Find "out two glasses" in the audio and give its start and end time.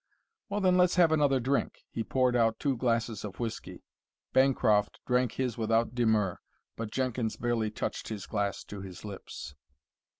2.35-3.23